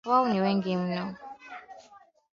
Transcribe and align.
Wao 0.07 0.27
ni 0.27 0.41
wengi 0.41 0.75
mno 0.77 1.15